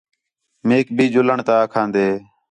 [0.67, 2.07] میک بھی ڄُلݨ تا آکھان٘دے